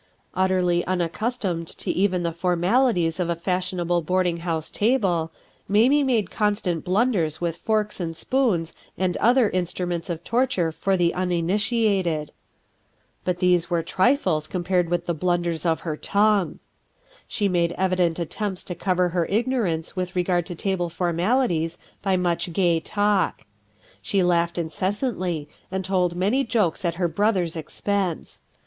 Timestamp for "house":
4.37-4.71